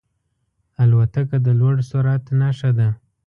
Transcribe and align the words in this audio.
الوتکه 0.81 1.37
د 1.45 1.47
لوړ 1.59 1.75
سرعت 1.89 2.23
نښه 2.39 2.71
ده. 2.77 2.89